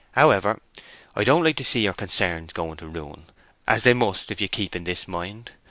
However, 0.13 0.59
I 1.15 1.23
don't 1.23 1.43
like 1.43 1.57
to 1.57 1.63
see 1.63 1.81
your 1.83 1.93
concerns 1.93 2.53
going 2.53 2.77
to 2.77 2.87
ruin, 2.87 3.27
as 3.67 3.83
they 3.83 3.93
must 3.93 4.31
if 4.31 4.41
you 4.41 4.47
keep 4.47 4.75
in 4.75 4.83
this 4.83 5.07
mind.... 5.07 5.51